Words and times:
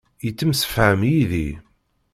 Yettemsefham 0.25 1.01
yid-i. 1.09 1.49